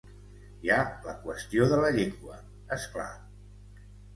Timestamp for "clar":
2.95-3.09